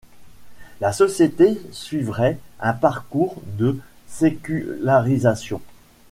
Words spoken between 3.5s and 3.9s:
de